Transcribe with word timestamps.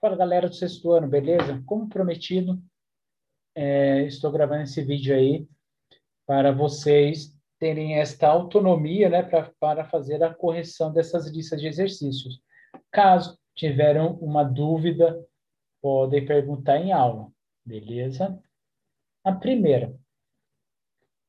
Fala 0.00 0.16
galera 0.16 0.48
do 0.48 0.54
sexto 0.54 0.92
ano, 0.92 1.06
beleza? 1.06 1.62
Como 1.66 1.86
prometido, 1.86 2.58
é, 3.54 4.04
estou 4.04 4.32
gravando 4.32 4.62
esse 4.62 4.82
vídeo 4.82 5.14
aí 5.14 5.46
para 6.26 6.52
vocês 6.52 7.36
terem 7.58 7.98
esta 7.98 8.26
autonomia 8.26 9.10
né, 9.10 9.22
pra, 9.22 9.52
para 9.60 9.84
fazer 9.84 10.22
a 10.22 10.32
correção 10.32 10.90
dessas 10.90 11.26
listas 11.26 11.60
de 11.60 11.66
exercícios. 11.66 12.40
Caso 12.90 13.38
tiverem 13.54 14.00
uma 14.22 14.42
dúvida, 14.42 15.22
podem 15.82 16.24
perguntar 16.24 16.78
em 16.78 16.92
aula, 16.92 17.30
beleza? 17.62 18.42
A 19.22 19.32
primeira. 19.32 19.94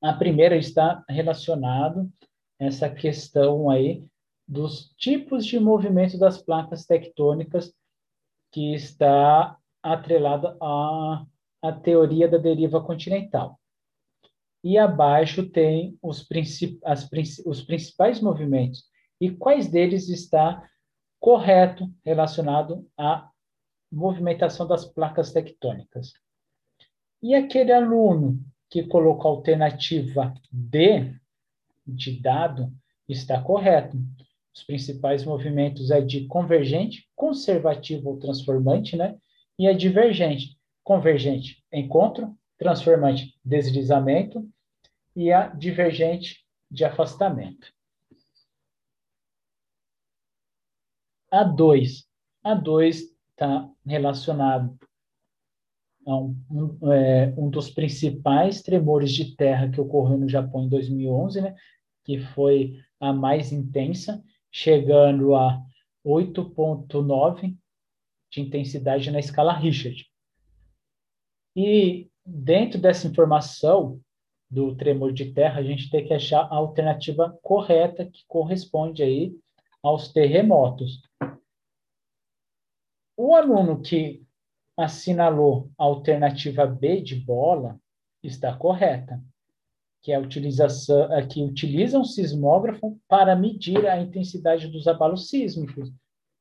A 0.02 0.14
primeira 0.14 0.56
está 0.56 1.04
relacionado 1.10 2.10
essa 2.58 2.90
questão 2.90 3.70
aí 3.70 4.02
dos 4.48 4.94
tipos 4.98 5.46
de 5.46 5.60
movimento 5.60 6.18
das 6.18 6.42
placas 6.42 6.86
tectônicas 6.86 7.76
que 8.52 8.74
está 8.74 9.58
atrelada 9.82 10.58
à, 10.62 11.26
à 11.62 11.72
teoria 11.72 12.28
da 12.28 12.38
deriva 12.38 12.84
continental. 12.84 13.60
E 14.64 14.78
abaixo 14.78 15.50
tem 15.50 15.98
os, 16.02 16.22
princip, 16.24 16.80
as, 16.84 17.08
os 17.46 17.62
principais 17.64 18.22
movimentos 18.22 18.84
e 19.20 19.32
quais 19.32 19.68
deles 19.68 20.10
está 20.10 20.68
correto 21.20 21.92
relacionado 22.06 22.88
à 22.98 23.30
movimentação 23.92 24.68
das 24.68 24.86
placas 24.86 25.32
tectônicas. 25.32 26.14
E 27.22 27.36
aquele 27.36 27.72
aluno 27.72 28.40
que 28.70 28.84
colocou 28.84 29.32
a 29.32 29.36
alternativa 29.36 30.34
D 30.52 31.14
de 31.86 32.20
dado 32.20 32.72
está 33.08 33.42
correto. 33.42 33.98
Os 34.54 34.64
principais 34.64 35.24
movimentos 35.24 35.92
é 35.92 36.02
de 36.02 36.26
convergente, 36.28 37.08
conservativo 37.16 38.10
ou 38.10 38.20
transformante, 38.20 38.98
né? 38.98 39.18
E 39.58 39.68
a 39.68 39.74
divergente, 39.74 40.58
convergente, 40.84 41.64
encontro, 41.72 42.36
transformante, 42.58 43.34
deslizamento 43.44 44.48
e 45.16 45.32
a 45.32 45.48
divergente 45.48 46.46
de 46.70 46.84
afastamento. 46.84 47.72
A 51.30 51.44
2. 51.44 52.06
A 52.44 52.54
2 52.54 53.04
está 53.30 53.70
relacionado 53.86 54.78
a 56.06 56.18
um, 56.18 56.36
um, 56.52 56.92
é, 56.92 57.34
um, 57.38 57.50
dos 57.50 57.70
principais 57.70 58.62
tremores 58.62 59.12
de 59.14 59.36
terra 59.36 59.70
que 59.70 59.80
ocorreu 59.80 60.18
no 60.18 60.28
Japão 60.28 60.66
em 60.66 60.70
2011, 60.70 61.42
né? 61.42 61.56
Que 62.04 62.20
foi 62.20 62.80
a 63.00 63.14
mais 63.14 63.52
intensa 63.52 64.22
chegando 64.52 65.34
a 65.36 65.60
8.9 66.06 67.58
de 68.30 68.42
intensidade 68.42 69.10
na 69.12 69.20
escala 69.20 69.54
Richard. 69.54 70.10
E 71.56 72.10
dentro 72.26 72.80
dessa 72.80 73.08
informação 73.08 74.00
do 74.50 74.76
tremor 74.76 75.14
de 75.14 75.34
terra, 75.34 75.60
a 75.60 75.64
gente 75.64 75.90
tem 75.90 76.06
que 76.06 76.14
achar 76.14 76.42
a 76.42 76.56
alternativa 76.56 77.38
correta 77.42 78.06
que 78.06 78.26
corresponde 78.28 79.02
aí 79.02 79.34
aos 79.82 80.12
terremotos. 80.12 81.02
O 83.18 83.36
aluno 83.36 83.82
que 83.82 84.24
assinalou 84.78 85.72
a 85.78 85.84
alternativa 85.84 86.66
B 86.66 87.02
de 87.02 87.16
bola 87.16 87.80
está 88.24 88.56
correta 88.56 89.22
que 90.02 90.12
é 90.12 90.20
utilização, 90.20 91.08
que 91.28 91.44
utiliza 91.44 92.00
um 92.00 92.04
sismógrafo 92.04 93.00
para 93.08 93.36
medir 93.36 93.88
a 93.88 94.02
intensidade 94.02 94.68
dos 94.68 94.88
abalos 94.88 95.30
sísmicos. 95.30 95.92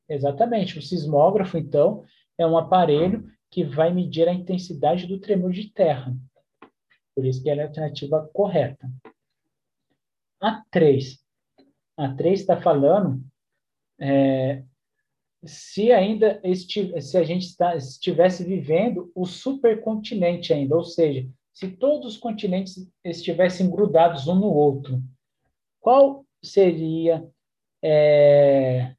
Exatamente, 0.09 0.79
o 0.79 0.81
sismógrafo, 0.81 1.57
então, 1.57 2.03
é 2.37 2.45
um 2.45 2.57
aparelho 2.57 3.29
que 3.49 3.63
vai 3.63 3.93
medir 3.93 4.27
a 4.27 4.33
intensidade 4.33 5.05
do 5.05 5.19
tremor 5.19 5.51
de 5.51 5.69
terra. 5.71 6.15
Por 7.15 7.25
isso 7.25 7.43
que 7.43 7.49
é 7.49 7.59
a 7.59 7.67
alternativa 7.67 8.29
correta. 8.33 8.89
A 10.41 10.63
3. 10.71 11.19
A 11.97 12.13
3 12.15 12.39
está 12.39 12.59
falando 12.59 13.23
é, 13.99 14.63
se 15.43 15.91
ainda 15.91 16.39
estiv 16.43 16.99
se 16.99 17.17
a 17.17 17.23
gente 17.23 17.45
está, 17.45 17.75
estivesse 17.75 18.43
vivendo 18.43 19.11
o 19.13 19.25
supercontinente 19.25 20.53
ainda, 20.53 20.75
ou 20.75 20.83
seja, 20.83 21.29
se 21.53 21.69
todos 21.69 22.13
os 22.13 22.17
continentes 22.17 22.87
estivessem 23.03 23.69
grudados 23.69 24.27
um 24.27 24.35
no 24.35 24.47
outro, 24.47 25.01
qual 25.79 26.25
seria 26.43 27.27
é, 27.83 28.95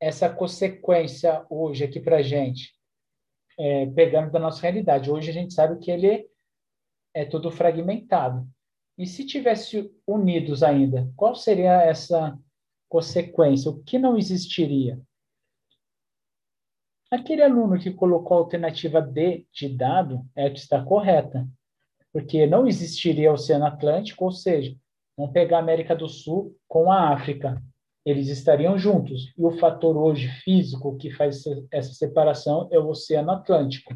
essa 0.00 0.28
consequência 0.28 1.44
hoje 1.50 1.84
aqui 1.84 2.00
para 2.00 2.18
a 2.18 2.22
gente, 2.22 2.74
é, 3.58 3.86
pegando 3.86 4.30
da 4.30 4.38
nossa 4.38 4.62
realidade? 4.62 5.10
Hoje 5.10 5.30
a 5.30 5.32
gente 5.32 5.52
sabe 5.52 5.78
que 5.78 5.90
ele 5.90 6.28
é 7.14 7.24
tudo 7.24 7.50
fragmentado. 7.50 8.46
E 8.98 9.06
se 9.06 9.26
tivesse 9.26 9.90
unidos 10.06 10.62
ainda, 10.62 11.10
qual 11.16 11.34
seria 11.34 11.82
essa 11.82 12.38
consequência? 12.88 13.70
O 13.70 13.82
que 13.82 13.98
não 13.98 14.16
existiria? 14.16 15.00
Aquele 17.10 17.42
aluno 17.42 17.78
que 17.78 17.92
colocou 17.92 18.36
a 18.36 18.40
alternativa 18.40 19.00
D 19.00 19.46
de 19.52 19.68
dado 19.68 20.26
é 20.34 20.46
a 20.46 20.50
que 20.50 20.58
está 20.58 20.82
correta, 20.82 21.46
porque 22.12 22.46
não 22.46 22.66
existiria 22.66 23.32
Oceano 23.32 23.66
Atlântico, 23.66 24.24
ou 24.24 24.32
seja, 24.32 24.74
vamos 25.16 25.32
pegar 25.32 25.58
a 25.58 25.60
América 25.60 25.94
do 25.94 26.08
Sul 26.08 26.56
com 26.66 26.90
a 26.90 27.10
África, 27.10 27.62
eles 28.04 28.28
estariam 28.28 28.76
juntos. 28.76 29.32
E 29.38 29.44
o 29.44 29.52
fator 29.52 29.96
hoje 29.96 30.28
físico 30.42 30.96
que 30.96 31.10
faz 31.12 31.44
essa 31.70 31.92
separação 31.92 32.68
é 32.72 32.78
o 32.78 32.88
Oceano 32.88 33.30
Atlântico. 33.30 33.94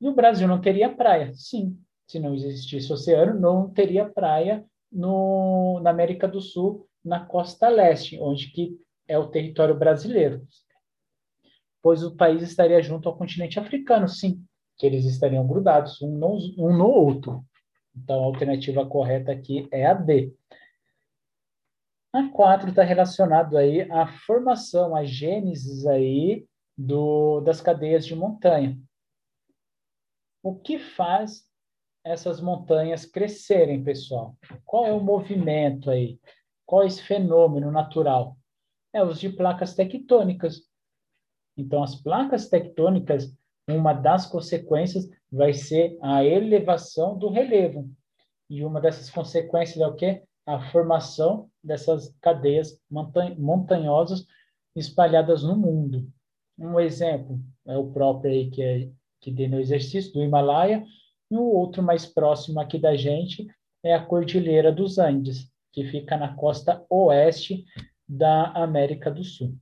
E 0.00 0.08
o 0.08 0.14
Brasil 0.14 0.48
não 0.48 0.60
teria 0.60 0.94
praia? 0.94 1.32
Sim. 1.34 1.78
Se 2.08 2.18
não 2.18 2.34
existisse 2.34 2.92
oceano, 2.92 3.38
não 3.38 3.68
teria 3.68 4.08
praia 4.08 4.64
no, 4.92 5.80
na 5.80 5.90
América 5.90 6.28
do 6.28 6.40
Sul, 6.40 6.86
na 7.04 7.24
costa 7.24 7.68
leste, 7.68 8.18
onde 8.20 8.48
que 8.50 8.76
é 9.08 9.18
o 9.18 9.28
território 9.28 9.76
brasileiro 9.76 10.46
pois 11.86 12.02
o 12.02 12.16
país 12.16 12.42
estaria 12.42 12.82
junto 12.82 13.08
ao 13.08 13.16
continente 13.16 13.60
africano, 13.60 14.08
sim, 14.08 14.44
que 14.76 14.84
eles 14.84 15.04
estariam 15.04 15.46
grudados 15.46 16.02
um 16.02 16.18
no, 16.18 16.36
um 16.58 16.76
no 16.76 16.88
outro. 16.88 17.46
Então, 17.94 18.24
a 18.24 18.26
alternativa 18.26 18.84
correta 18.84 19.30
aqui 19.30 19.68
é 19.70 19.86
a 19.86 19.94
D. 19.94 20.34
A 22.12 22.28
4 22.28 22.70
está 22.70 22.82
relacionado 22.82 23.56
aí 23.56 23.82
à 23.82 24.04
formação, 24.04 24.96
à 24.96 25.04
gênesis 25.04 25.86
aí 25.86 26.44
do, 26.76 27.40
das 27.42 27.60
cadeias 27.60 28.04
de 28.04 28.16
montanha. 28.16 28.76
O 30.42 30.56
que 30.56 30.80
faz 30.80 31.44
essas 32.02 32.40
montanhas 32.40 33.06
crescerem, 33.06 33.84
pessoal? 33.84 34.36
Qual 34.64 34.86
é 34.86 34.92
o 34.92 34.98
movimento 34.98 35.88
aí? 35.88 36.18
Qual 36.64 36.82
é 36.82 36.88
esse 36.88 37.00
fenômeno 37.00 37.70
natural? 37.70 38.36
É 38.92 39.04
os 39.04 39.20
de 39.20 39.28
placas 39.28 39.72
tectônicas. 39.72 40.66
Então, 41.56 41.82
as 41.82 41.94
placas 41.94 42.48
tectônicas, 42.48 43.34
uma 43.68 43.92
das 43.92 44.26
consequências 44.26 45.08
vai 45.30 45.52
ser 45.52 45.98
a 46.02 46.24
elevação 46.24 47.18
do 47.18 47.28
relevo. 47.30 47.90
E 48.48 48.64
uma 48.64 48.80
dessas 48.80 49.10
consequências 49.10 49.78
é 49.78 49.86
o 49.86 49.94
quê? 49.94 50.22
A 50.46 50.70
formação 50.70 51.50
dessas 51.62 52.14
cadeias 52.20 52.78
montanhosas 52.90 54.24
espalhadas 54.74 55.42
no 55.42 55.56
mundo. 55.56 56.08
Um 56.58 56.78
exemplo 56.78 57.40
é 57.66 57.76
o 57.76 57.90
próprio 57.90 58.30
aí 58.30 58.50
que, 58.50 58.62
é, 58.62 58.88
que 59.20 59.48
no 59.48 59.58
exercício 59.58 60.12
do 60.12 60.22
Himalaia, 60.22 60.84
e 61.30 61.36
o 61.36 61.42
outro 61.42 61.82
mais 61.82 62.06
próximo 62.06 62.60
aqui 62.60 62.78
da 62.78 62.94
gente 62.94 63.46
é 63.82 63.94
a 63.94 64.04
Cordilheira 64.04 64.70
dos 64.70 64.98
Andes, 64.98 65.50
que 65.72 65.84
fica 65.84 66.16
na 66.16 66.34
costa 66.34 66.84
oeste 66.88 67.64
da 68.08 68.52
América 68.52 69.10
do 69.10 69.24
Sul. 69.24 69.54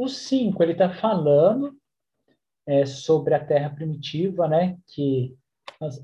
O 0.00 0.08
5, 0.08 0.62
ele 0.62 0.72
está 0.72 0.88
falando 0.88 1.76
é, 2.66 2.86
sobre 2.86 3.34
a 3.34 3.44
Terra 3.44 3.68
primitiva, 3.68 4.48
né? 4.48 4.78
Que, 4.86 5.36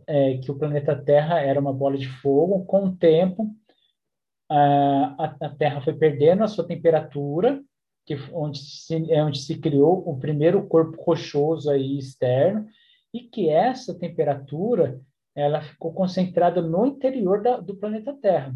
é, 0.07 0.37
que 0.37 0.51
o 0.51 0.59
planeta 0.59 0.95
Terra 0.95 1.41
era 1.41 1.59
uma 1.59 1.73
bola 1.73 1.97
de 1.97 2.07
fogo. 2.07 2.63
Com 2.67 2.89
o 2.89 2.95
tempo, 2.95 3.57
a, 4.51 5.33
a 5.41 5.49
Terra 5.49 5.81
foi 5.81 5.95
perdendo 5.95 6.45
a 6.45 6.47
sua 6.47 6.67
temperatura, 6.67 7.59
que, 8.05 8.17
onde, 8.35 8.59
se, 8.59 9.11
é 9.11 9.25
onde 9.25 9.41
se 9.41 9.59
criou 9.59 10.07
o 10.07 10.19
primeiro 10.19 10.67
corpo 10.67 11.03
rochoso 11.03 11.71
aí 11.71 11.97
externo, 11.97 12.67
e 13.15 13.21
que 13.21 13.49
essa 13.49 13.99
temperatura 13.99 15.01
ela 15.35 15.63
ficou 15.63 15.95
concentrada 15.95 16.61
no 16.61 16.85
interior 16.85 17.41
da, 17.41 17.57
do 17.57 17.75
planeta 17.75 18.13
Terra. 18.13 18.55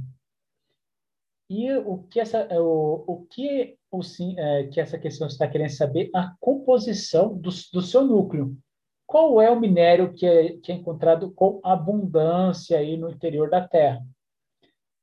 E 1.51 1.73
o 1.73 1.99
que 2.05 2.21
essa, 2.21 2.49
o, 2.61 3.05
o 3.07 3.27
que 3.27 3.77
ou 3.91 4.03
sim, 4.03 4.39
é, 4.39 4.69
que 4.69 4.81
essa 4.81 4.99
questão 4.99 5.27
está 5.27 5.49
querendo 5.49 5.71
saber 5.71 6.11
a 6.15 6.35
composição 6.39 7.37
do, 7.37 7.51
do 7.73 7.83
seu 7.83 8.07
núcleo. 8.07 8.57
Qual 9.05 9.43
é 9.43 9.51
o 9.51 9.59
minério 9.59 10.13
que 10.13 10.25
é, 10.25 10.57
que 10.59 10.71
é 10.71 10.77
encontrado 10.77 11.33
com 11.33 11.61
abundância 11.65 12.79
aí 12.79 12.97
no 12.97 13.11
interior 13.11 13.51
da 13.51 13.67
Terra? 13.67 14.07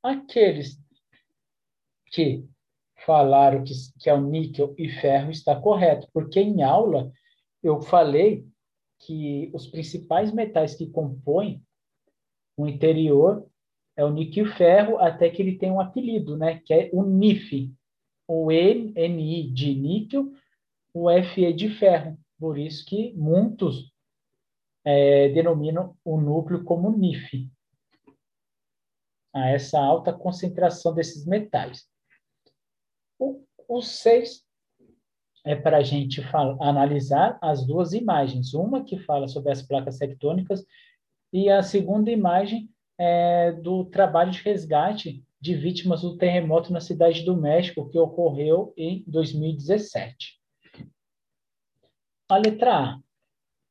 Aqueles 0.01 0.79
que 2.05 2.45
falaram 3.05 3.63
que, 3.65 3.73
que 3.99 4.09
é 4.09 4.13
o 4.13 4.21
níquel 4.21 4.73
e 4.77 4.89
ferro 4.89 5.29
está 5.29 5.59
correto, 5.59 6.07
porque 6.13 6.39
em 6.39 6.63
aula 6.63 7.11
eu 7.61 7.81
falei 7.81 8.47
que 8.99 9.51
os 9.53 9.67
principais 9.67 10.31
metais 10.31 10.75
que 10.75 10.89
compõem 10.89 11.61
o 12.55 12.65
interior 12.65 13.45
é 13.97 14.05
o 14.05 14.11
níquel 14.11 14.45
e 14.45 14.51
ferro, 14.53 14.99
até 14.99 15.27
que 15.27 15.41
ele 15.41 15.57
tem 15.57 15.71
um 15.71 15.81
apelido, 15.81 16.37
né, 16.37 16.61
que 16.63 16.71
é 16.71 16.89
o 16.93 17.03
NIF, 17.03 17.73
o 18.27 18.51
NI 18.51 19.49
de 19.51 19.73
níquel, 19.73 20.31
o 20.93 21.09
Fe 21.33 21.51
de 21.51 21.69
ferro. 21.69 22.17
Por 22.39 22.59
isso 22.59 22.85
que 22.85 23.13
muitos 23.13 23.91
é, 24.85 25.29
denominam 25.29 25.97
o 26.05 26.21
núcleo 26.21 26.63
como 26.63 26.95
NIF, 26.95 27.49
a 29.33 29.49
essa 29.49 29.79
alta 29.79 30.13
concentração 30.13 30.93
desses 30.93 31.25
metais. 31.25 31.87
O, 33.19 33.43
o 33.67 33.81
6 33.81 34.45
é 35.43 35.55
para 35.55 35.77
a 35.77 35.83
gente 35.83 36.21
analisar 36.59 37.39
as 37.41 37.65
duas 37.65 37.93
imagens, 37.93 38.53
uma 38.53 38.83
que 38.83 38.99
fala 38.99 39.27
sobre 39.27 39.51
as 39.51 39.61
placas 39.61 39.97
tectônicas 39.97 40.63
e 41.33 41.49
a 41.49 41.63
segunda 41.63 42.11
imagem 42.11 42.69
é 42.97 43.51
do 43.51 43.85
trabalho 43.85 44.31
de 44.31 44.41
resgate 44.41 45.23
de 45.39 45.55
vítimas 45.55 46.01
do 46.01 46.17
terremoto 46.17 46.73
na 46.73 46.81
cidade 46.81 47.23
do 47.23 47.37
México, 47.37 47.89
que 47.89 47.99
ocorreu 47.99 48.73
em 48.75 49.03
2017. 49.07 50.39
A 52.29 52.37
letra 52.37 52.75
A. 52.75 52.99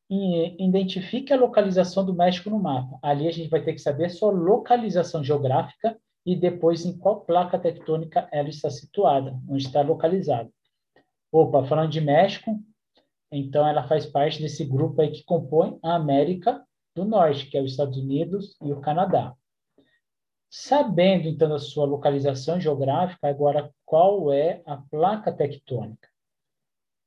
Identifique 0.09 1.33
a 1.33 1.37
localização 1.37 2.07
do 2.07 2.15
México 2.15 2.49
no 2.49 2.61
mapa. 2.61 2.97
Ali 3.03 3.27
a 3.27 3.33
gente 3.33 3.51
vai 3.51 3.63
ter 3.63 3.73
que 3.73 3.81
saber 3.81 4.09
sua 4.09 4.31
localização 4.31 5.25
geográfica 5.25 5.99
e 6.25 6.37
depois 6.37 6.87
em 6.87 6.97
qual 6.97 7.23
placa 7.23 7.59
tectônica 7.59 8.29
ela 8.33 8.49
está 8.49 8.71
situada, 8.71 9.37
onde 9.49 9.65
está 9.65 9.83
localizada. 9.83 10.49
Opa, 11.33 11.65
falando 11.65 11.91
de 11.91 12.01
México, 12.01 12.59
então 13.31 13.67
ela 13.67 13.87
faz 13.89 14.07
parte 14.07 14.41
desse 14.41 14.65
grupo 14.65 15.03
aí 15.03 15.11
que 15.11 15.25
compõe 15.25 15.79
a 15.83 15.97
América 15.97 16.65
do 16.97 17.05
Norte, 17.05 17.47
que 17.47 17.59
é 17.59 17.63
os 17.63 17.73
Estados 17.73 17.99
Unidos 17.99 18.57
e 18.63 18.73
o 18.73 18.81
Canadá. 18.81 19.37
Sabendo, 20.49 21.29
então, 21.29 21.51
da 21.51 21.59
sua 21.59 21.85
localização 21.85 22.59
geográfica, 22.59 23.29
agora 23.29 23.71
qual 23.85 24.33
é 24.33 24.63
a 24.65 24.79
placa 24.79 25.31
tectônica? 25.31 26.09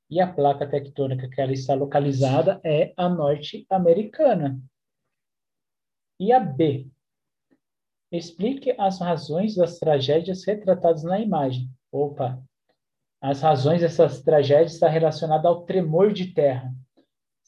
E 0.07 0.21
a 0.21 0.31
placa 0.31 0.67
tectônica 0.67 1.27
que 1.27 1.41
ela 1.41 1.51
está 1.51 1.73
localizada 1.73 2.61
é 2.63 2.93
a 2.95 3.09
norte-americana. 3.09 4.61
E 6.19 6.31
a 6.31 6.39
B? 6.39 6.87
Explique 8.11 8.75
as 8.77 8.99
razões 8.99 9.55
das 9.55 9.79
tragédias 9.79 10.45
retratadas 10.45 11.03
na 11.03 11.19
imagem. 11.19 11.67
Opa! 11.91 12.39
As 13.21 13.41
razões 13.41 13.81
dessas 13.81 14.21
tragédias 14.21 14.73
estão 14.73 14.89
relacionadas 14.89 15.45
ao 15.45 15.65
tremor 15.65 16.13
de 16.13 16.27
terra, 16.33 16.73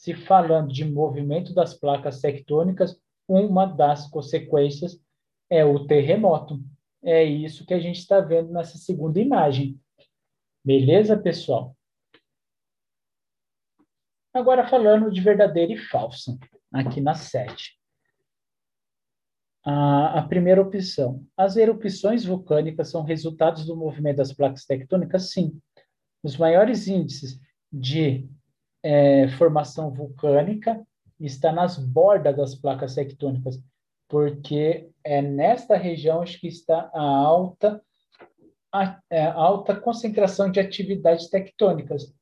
se 0.02 0.16
falando 0.16 0.74
de 0.74 0.84
movimento 0.84 1.54
das 1.54 1.76
placas 1.76 2.20
tectônicas, 2.20 3.00
uma 3.28 3.68
das 3.68 4.10
consequências 4.10 5.00
é 5.48 5.64
o 5.64 5.86
terremoto. 5.86 6.60
É 7.04 7.24
isso 7.24 7.68
que 7.68 7.74
a 7.76 7.80
gente 7.80 8.00
está 8.00 8.20
vendo 8.20 8.52
nessa 8.52 8.80
segunda 8.80 9.20
imagem. 9.20 9.80
Beleza, 10.66 11.16
pessoal? 11.16 11.78
Agora 14.34 14.68
falando 14.68 15.12
de 15.12 15.22
verdadeira 15.22 15.74
e 15.74 15.78
falsa, 15.78 16.36
aqui 16.74 17.00
na 17.00 17.14
7. 17.14 17.80
A, 19.64 20.18
a, 20.18 20.28
primeira 20.28 20.64
opção. 20.64 21.24
As 21.38 21.58
erupções 21.58 22.26
vulcânicas 22.26 22.90
são 22.90 23.04
resultados 23.04 23.68
do 23.68 23.78
movimento 23.78 24.18
das 24.18 24.34
placas 24.34 24.66
tectônicas? 24.66 25.32
Sim. 25.32 25.62
Os 26.24 26.38
maiores 26.38 26.88
índices 26.88 27.40
de 27.72 28.28
é, 28.84 29.28
formação 29.30 29.92
vulcânica 29.92 30.82
está 31.20 31.52
nas 31.52 31.78
bordas 31.78 32.36
das 32.36 32.56
placas 32.56 32.96
tectônicas, 32.96 33.60
porque 34.10 34.90
é 35.04 35.22
nesta 35.22 35.78
região 35.78 36.24
que 36.24 36.48
está 36.48 36.90
a 36.94 37.02
alta, 37.02 37.82
a, 38.74 39.00
é, 39.10 39.24
a 39.24 39.34
alta 39.34 39.76
concentração 39.76 40.52
de 40.52 40.60
atividades 40.60 41.30
tectônicas, 41.30 42.14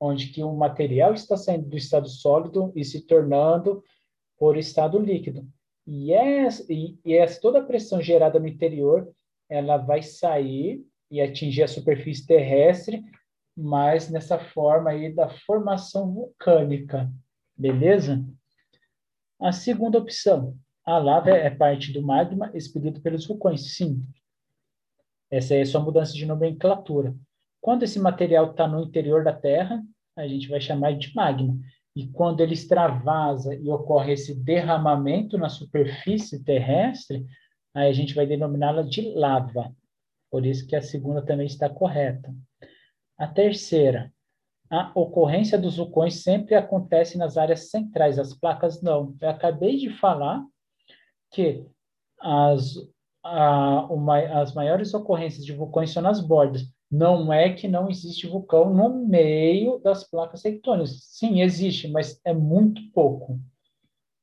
onde 0.00 0.28
que 0.28 0.42
o 0.42 0.54
material 0.54 1.14
está 1.14 1.36
saindo 1.36 1.68
do 1.68 1.76
estado 1.76 2.08
sólido 2.08 2.72
e 2.74 2.84
se 2.84 3.06
tornando 3.06 3.82
por 4.38 4.56
estado 4.56 4.98
líquido. 4.98 5.46
E, 5.86 6.12
essa, 6.12 6.64
e, 6.72 6.98
e 7.04 7.26
toda 7.40 7.60
a 7.60 7.64
pressão 7.64 8.00
gerada 8.00 8.38
no 8.38 8.48
interior, 8.48 9.10
ela 9.48 9.76
vai 9.76 10.02
sair 10.02 10.84
e 11.10 11.20
atingir 11.20 11.62
a 11.62 11.68
superfície 11.68 12.26
terrestre, 12.26 13.02
mas 13.56 14.10
nessa 14.10 14.38
forma 14.38 14.90
aí 14.90 15.14
da 15.14 15.28
formação 15.28 16.12
vulcânica, 16.12 17.10
beleza? 17.56 18.24
A 19.40 19.52
segunda 19.52 19.98
opção, 19.98 20.56
a 20.84 20.98
lava 20.98 21.30
é 21.30 21.50
parte 21.50 21.92
do 21.92 22.02
magma 22.02 22.50
expelido 22.54 23.00
pelos 23.00 23.26
vulcões, 23.26 23.74
sim. 23.74 24.04
Essa 25.30 25.54
é 25.54 25.64
sua 25.64 25.80
mudança 25.80 26.12
de 26.12 26.26
nomenclatura. 26.26 27.14
Quando 27.60 27.82
esse 27.82 27.98
material 27.98 28.50
está 28.50 28.68
no 28.68 28.82
interior 28.82 29.24
da 29.24 29.32
Terra, 29.32 29.82
a 30.16 30.26
gente 30.28 30.48
vai 30.48 30.60
chamar 30.60 30.96
de 30.96 31.14
magma. 31.14 31.58
E 31.96 32.08
quando 32.08 32.40
ele 32.40 32.54
extravasa 32.54 33.54
e 33.54 33.70
ocorre 33.70 34.12
esse 34.12 34.34
derramamento 34.34 35.38
na 35.38 35.48
superfície 35.48 36.42
terrestre, 36.42 37.24
aí 37.72 37.88
a 37.88 37.92
gente 37.92 38.14
vai 38.14 38.26
denominá-la 38.26 38.82
de 38.82 39.00
lava. 39.14 39.74
Por 40.30 40.44
isso 40.44 40.66
que 40.66 40.74
a 40.74 40.82
segunda 40.82 41.22
também 41.22 41.46
está 41.46 41.68
correta. 41.68 42.34
A 43.16 43.28
terceira, 43.28 44.12
a 44.68 44.90
ocorrência 44.94 45.56
dos 45.56 45.76
vulcões 45.76 46.22
sempre 46.22 46.54
acontece 46.56 47.16
nas 47.16 47.36
áreas 47.36 47.70
centrais, 47.70 48.18
as 48.18 48.34
placas 48.34 48.82
não. 48.82 49.14
Eu 49.20 49.30
acabei 49.30 49.76
de 49.76 49.90
falar 49.90 50.44
que 51.30 51.64
as, 52.20 52.74
a, 53.22 53.86
uma, 53.92 54.18
as 54.18 54.52
maiores 54.52 54.92
ocorrências 54.92 55.44
de 55.44 55.52
vulcões 55.52 55.92
são 55.92 56.02
nas 56.02 56.20
bordas. 56.20 56.62
Não 56.90 57.32
é 57.32 57.52
que 57.52 57.68
não 57.68 57.88
existe 57.88 58.26
vulcão 58.26 58.72
no 58.72 59.06
meio 59.06 59.78
das 59.78 60.04
placas 60.04 60.42
tectônicas. 60.42 60.98
Sim, 61.04 61.40
existe, 61.40 61.88
mas 61.88 62.20
é 62.24 62.32
muito 62.32 62.82
pouco. 62.92 63.38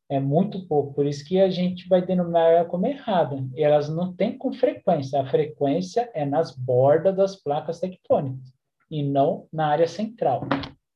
É 0.10 0.20
muito 0.20 0.68
pouco. 0.68 0.94
Por 0.94 1.06
isso 1.06 1.24
que 1.24 1.40
a 1.40 1.50
gente 1.50 1.88
vai 1.88 2.06
denominar 2.06 2.50
ela 2.50 2.66
como 2.66 2.86
errada. 2.86 3.42
Elas 3.56 3.88
não 3.88 4.14
têm 4.14 4.38
com 4.38 4.52
frequência. 4.52 5.22
A 5.22 5.26
frequência 5.26 6.10
é 6.14 6.26
nas 6.26 6.56
bordas 6.56 7.16
das 7.16 7.36
placas 7.38 7.80
tectônicas 7.80 8.54
e 8.92 9.02
não 9.02 9.48
na 9.52 9.68
área 9.68 9.88
central. 9.88 10.42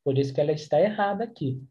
Por 0.04 0.18
isso 0.18 0.34
que 0.34 0.42
ela 0.42 0.52
está 0.52 0.80
errada 0.80 1.24
aqui. 1.24 1.64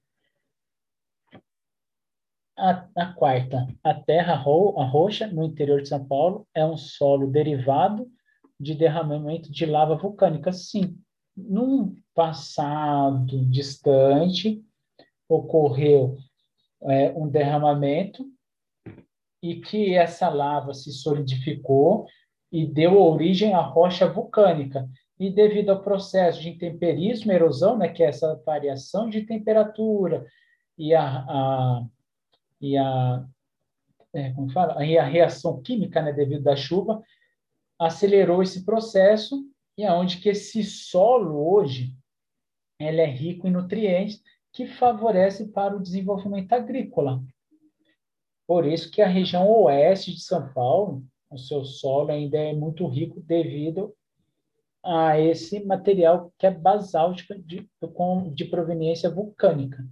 A, 2.57 2.89
a 2.97 3.13
quarta, 3.13 3.67
a 3.83 3.93
terra 3.93 4.35
ro, 4.35 4.81
a 4.81 4.85
roxa, 4.85 5.27
no 5.27 5.45
interior 5.45 5.83
de 5.83 5.89
São 5.89 6.05
Paulo, 6.05 6.47
é 6.55 6.65
um 6.65 6.77
solo 6.77 7.31
derivado 7.31 8.11
de 8.59 8.75
derramamento 8.75 9.53
de 9.53 9.67
lava 9.67 9.97
vulcânica. 9.97 10.53
Sim, 10.53 10.99
num 11.37 11.95
passado 12.15 13.45
distante, 13.47 14.65
ocorreu 15.29 16.17
é, 16.85 17.13
um 17.13 17.29
derramamento 17.29 18.25
e 19.43 19.61
que 19.61 19.95
essa 19.95 20.29
lava 20.29 20.73
se 20.73 20.93
solidificou 20.93 22.07
e 22.53 22.65
deu 22.65 23.01
origem 23.01 23.53
à 23.53 23.61
rocha 23.61 24.07
vulcânica 24.07 24.89
e 25.19 25.31
devido 25.31 25.71
ao 25.71 25.83
processo 25.83 26.41
de 26.41 26.49
intemperismo, 26.49 27.33
erosão, 27.33 27.79
né, 27.79 27.89
que 27.89 28.03
é 28.03 28.09
essa 28.09 28.35
variação 28.45 29.09
de 29.09 29.23
temperatura 29.23 30.27
e 30.77 30.95
a, 30.95 31.05
a 31.05 31.87
e 32.61 32.77
a 32.77 33.25
é, 34.13 34.33
como 34.33 34.51
fala, 34.51 34.85
e 34.85 34.97
a 34.97 35.05
reação 35.05 35.61
química, 35.61 36.01
né, 36.01 36.13
devido 36.13 36.47
à 36.49 36.55
chuva, 36.55 37.03
acelerou 37.79 38.43
esse 38.43 38.65
processo 38.65 39.45
e 39.77 39.85
aonde 39.85 40.19
que 40.19 40.29
esse 40.29 40.63
solo 40.63 41.53
hoje 41.53 41.93
ele 42.79 43.01
é 43.01 43.07
rico 43.07 43.47
em 43.47 43.51
nutrientes 43.51 44.23
que 44.53 44.67
favorece 44.67 45.49
para 45.49 45.77
o 45.77 45.83
desenvolvimento 45.83 46.53
agrícola. 46.53 47.21
Por 48.47 48.67
isso 48.67 48.91
que 48.91 49.03
a 49.03 49.09
região 49.09 49.51
oeste 49.51 50.13
de 50.13 50.21
São 50.21 50.53
Paulo, 50.53 51.05
o 51.31 51.37
seu 51.37 51.65
solo 51.65 52.13
ainda 52.13 52.39
é 52.39 52.53
muito 52.53 52.87
rico 52.87 53.21
devido 53.21 53.95
a 54.85 55.19
esse 55.19 55.65
material 55.65 56.33
que 56.39 56.47
é 56.47 56.51
basáltico 56.51 57.35
de, 57.39 57.69
de 58.33 58.45
proveniência 58.45 59.09
vulcânica. 59.09 59.85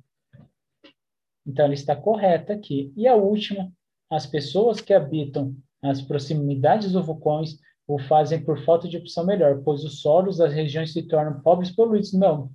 Então, 1.46 1.64
ele 1.64 1.74
está 1.74 1.96
correto 1.96 2.52
aqui. 2.52 2.92
E 2.96 3.08
a 3.08 3.16
última, 3.16 3.72
as 4.10 4.26
pessoas 4.26 4.80
que 4.80 4.92
habitam 4.92 5.56
as 5.82 6.00
proximidades 6.00 6.92
dos 6.92 7.04
vulcões 7.04 7.58
o 7.86 7.98
fazem 7.98 8.42
por 8.42 8.64
falta 8.64 8.88
de 8.88 8.96
opção 8.96 9.26
melhor, 9.26 9.60
pois 9.64 9.82
os 9.84 10.00
solos 10.00 10.38
das 10.38 10.52
regiões 10.52 10.92
se 10.92 11.02
tornam 11.02 11.40
pobres 11.40 11.70
e 11.70 11.74
poluídos. 11.74 12.12
Não. 12.12 12.50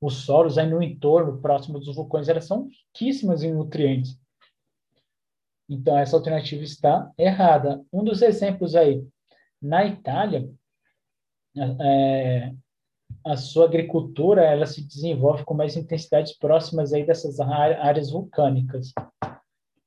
Os 0.00 0.18
solos 0.18 0.56
aí 0.56 0.68
no 0.68 0.82
entorno, 0.82 1.40
próximo 1.40 1.80
dos 1.80 1.96
vulcões, 1.96 2.28
elas 2.28 2.44
são 2.44 2.68
riquíssimas 2.94 3.42
em 3.42 3.52
nutrientes. 3.52 4.18
Então, 5.68 5.98
essa 5.98 6.16
alternativa 6.16 6.62
está 6.62 7.10
errada. 7.18 7.84
Um 7.92 8.04
dos 8.04 8.22
exemplos 8.22 8.74
aí, 8.74 9.04
na 9.60 9.84
Itália, 9.84 10.48
é, 11.80 12.54
a 13.24 13.36
sua 13.36 13.66
agricultura 13.66 14.42
ela 14.42 14.66
se 14.66 14.86
desenvolve 14.86 15.44
com 15.44 15.54
mais 15.54 15.76
intensidades 15.76 16.36
próximas 16.36 16.92
aí 16.92 17.04
dessas 17.04 17.40
áreas 17.40 18.10
vulcânicas. 18.10 18.92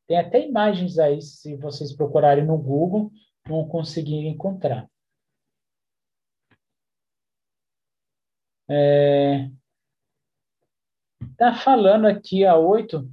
Tem 0.08 0.20
até 0.20 0.46
imagens 0.46 1.00
aí, 1.00 1.22
se 1.22 1.56
vocês 1.56 1.96
procurarem 1.96 2.46
no 2.46 2.58
Google, 2.58 3.12
vão 3.48 3.68
conseguir 3.68 4.28
encontrar. 4.28 4.88
É, 8.70 9.50
tá 11.38 11.54
falando 11.54 12.06
aqui 12.08 12.46
a 12.46 12.58
8 12.58 13.10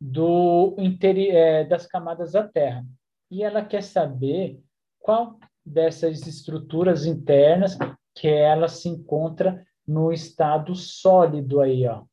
do 0.00 0.74
é, 0.78 1.64
das 1.64 1.86
camadas 1.86 2.32
da 2.32 2.46
Terra. 2.46 2.84
E 3.30 3.42
ela 3.42 3.64
quer 3.64 3.82
saber 3.82 4.60
qual 5.00 5.38
dessas 5.64 6.26
estruturas 6.26 7.06
internas 7.06 7.76
que 8.14 8.28
ela 8.28 8.68
se 8.68 8.88
encontra 8.88 9.66
no 9.86 10.12
estado 10.12 10.74
sólido 10.74 11.60
aí, 11.60 11.86
ó. 11.86 12.04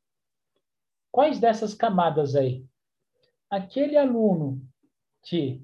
Quais 1.12 1.38
dessas 1.38 1.74
camadas 1.74 2.34
aí? 2.34 2.64
Aquele 3.50 3.96
aluno 3.96 4.62
que 5.22 5.62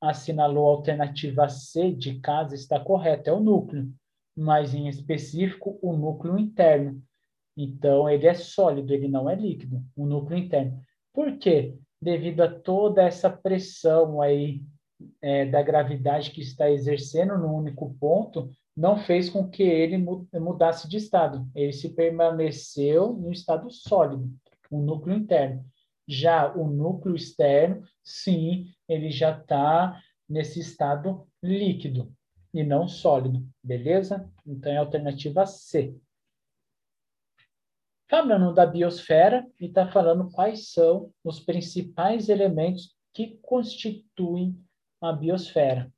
assinalou 0.00 0.68
a 0.68 0.76
alternativa 0.76 1.48
C 1.48 1.92
de 1.92 2.20
casa 2.20 2.54
está 2.54 2.78
correto, 2.78 3.30
é 3.30 3.32
o 3.32 3.40
núcleo, 3.40 3.92
mas 4.36 4.74
em 4.74 4.88
específico 4.88 5.78
o 5.82 5.92
núcleo 5.92 6.38
interno. 6.38 7.02
Então, 7.56 8.08
ele 8.08 8.26
é 8.26 8.34
sólido, 8.34 8.92
ele 8.92 9.08
não 9.08 9.28
é 9.28 9.34
líquido, 9.34 9.82
o 9.96 10.06
núcleo 10.06 10.38
interno. 10.38 10.80
Por 11.12 11.36
quê? 11.38 11.76
Devido 12.00 12.42
a 12.42 12.48
toda 12.48 13.02
essa 13.02 13.28
pressão 13.28 14.20
aí 14.20 14.62
é, 15.20 15.46
da 15.46 15.62
gravidade 15.62 16.30
que 16.30 16.40
está 16.40 16.70
exercendo 16.70 17.36
no 17.36 17.52
único 17.52 17.92
ponto, 17.94 18.50
não 18.78 18.96
fez 18.96 19.28
com 19.28 19.50
que 19.50 19.64
ele 19.64 19.98
mudasse 19.98 20.88
de 20.88 20.98
estado. 20.98 21.50
Ele 21.52 21.72
se 21.72 21.88
permaneceu 21.88 23.12
no 23.12 23.32
estado 23.32 23.68
sólido, 23.72 24.32
o 24.70 24.80
núcleo 24.80 25.16
interno. 25.16 25.66
Já 26.06 26.54
o 26.54 26.70
núcleo 26.70 27.16
externo, 27.16 27.82
sim, 28.04 28.68
ele 28.88 29.10
já 29.10 29.36
está 29.36 30.00
nesse 30.28 30.60
estado 30.60 31.26
líquido 31.42 32.14
e 32.54 32.62
não 32.62 32.86
sólido, 32.86 33.44
beleza? 33.62 34.30
Então 34.46 34.70
é 34.70 34.76
a 34.76 34.80
alternativa 34.80 35.44
C. 35.44 35.96
Falando 38.08 38.54
da 38.54 38.64
biosfera 38.64 39.44
e 39.58 39.66
está 39.66 39.90
falando 39.90 40.30
quais 40.30 40.70
são 40.70 41.12
os 41.24 41.40
principais 41.40 42.28
elementos 42.28 42.94
que 43.12 43.38
constituem 43.42 44.56
a 45.00 45.12
biosfera. 45.12 45.92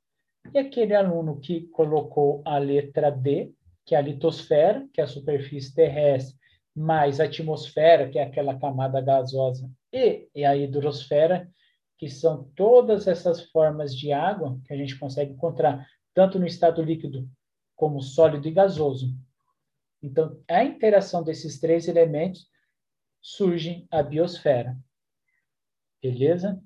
E 0.53 0.59
aquele 0.59 0.93
aluno 0.95 1.39
que 1.39 1.67
colocou 1.67 2.41
a 2.45 2.57
letra 2.57 3.09
D, 3.09 3.53
que 3.85 3.95
é 3.95 3.97
a 3.97 4.01
litosfera, 4.01 4.87
que 4.93 5.01
é 5.01 5.03
a 5.03 5.07
superfície 5.07 5.73
terrestre, 5.73 6.37
mais 6.75 7.19
a 7.19 7.25
atmosfera, 7.25 8.09
que 8.09 8.17
é 8.17 8.23
aquela 8.23 8.57
camada 8.57 9.01
gasosa, 9.01 9.69
e, 9.91 10.27
e 10.33 10.45
a 10.45 10.55
hidrosfera, 10.55 11.49
que 11.97 12.09
são 12.09 12.45
todas 12.55 13.07
essas 13.07 13.43
formas 13.51 13.95
de 13.95 14.11
água 14.11 14.59
que 14.65 14.73
a 14.73 14.77
gente 14.77 14.97
consegue 14.97 15.33
encontrar 15.33 15.85
tanto 16.13 16.39
no 16.39 16.47
estado 16.47 16.81
líquido 16.81 17.29
como 17.75 18.01
sólido 18.01 18.47
e 18.47 18.51
gasoso. 18.51 19.15
Então, 20.01 20.41
a 20.49 20.63
interação 20.63 21.23
desses 21.23 21.59
três 21.59 21.87
elementos 21.87 22.47
surge 23.21 23.85
a 23.91 24.01
biosfera. 24.01 24.75
Beleza? 26.01 26.61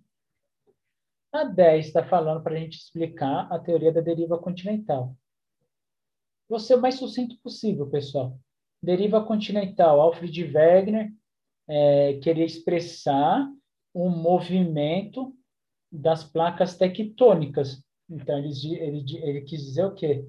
A 1.35 1.43
10 1.43 1.87
está 1.87 2.01
falando 2.01 2.41
para 2.41 2.55
a 2.55 2.57
gente 2.57 2.77
explicar 2.77 3.51
a 3.51 3.59
teoria 3.59 3.91
da 3.91 3.99
deriva 3.99 4.37
continental. 4.37 5.13
Vou 6.47 6.59
ser 6.59 6.75
o 6.75 6.81
mais 6.81 6.95
sucinto 6.95 7.37
possível, 7.43 7.89
pessoal. 7.89 8.39
Deriva 8.81 9.21
continental, 9.21 9.99
Alfred 9.99 10.43
Wegener 10.45 11.11
é, 11.67 12.13
queria 12.23 12.45
expressar 12.45 13.51
um 13.93 14.09
movimento 14.09 15.35
das 15.91 16.23
placas 16.23 16.77
tectônicas. 16.77 17.83
Então, 18.09 18.37
ele, 18.37 18.53
ele, 18.75 19.17
ele 19.17 19.41
quis 19.41 19.61
dizer 19.61 19.83
o 19.83 19.93
quê? 19.93 20.25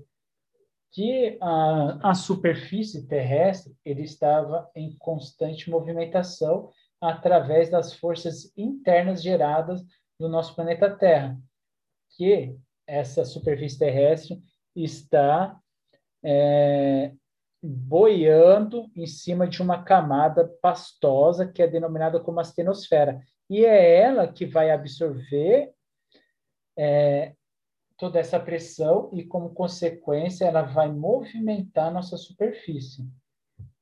Que 0.90 1.38
a, 1.40 2.10
a 2.10 2.14
superfície 2.14 3.06
terrestre 3.06 3.76
ele 3.84 4.02
estava 4.02 4.68
em 4.75 4.96
constante 4.98 5.70
movimentação 5.70 6.72
através 7.00 7.70
das 7.70 7.92
forças 7.94 8.52
internas 8.56 9.22
geradas 9.22 9.84
do 10.18 10.28
nosso 10.28 10.54
planeta 10.54 10.90
Terra, 10.90 11.38
que 12.11 12.56
essa 12.87 13.25
superfície 13.25 13.78
terrestre 13.78 14.42
está 14.75 15.58
é, 16.25 17.12
boiando 17.62 18.90
em 18.94 19.06
cima 19.06 19.46
de 19.46 19.61
uma 19.61 19.82
camada 19.82 20.46
pastosa 20.62 21.46
que 21.46 21.62
é 21.62 21.66
denominada 21.66 22.20
como 22.20 22.40
astenosfera. 22.40 23.20
E 23.49 23.64
é 23.64 24.00
ela 24.00 24.26
que 24.26 24.46
vai 24.46 24.70
absorver 24.70 25.73
é, 26.76 27.35
toda 27.96 28.18
essa 28.18 28.38
pressão 28.38 29.11
e, 29.12 29.25
como 29.25 29.54
consequência, 29.54 30.44
ela 30.44 30.62
vai 30.62 30.92
movimentar 30.92 31.92
nossa 31.92 32.16
superfície. 32.16 33.08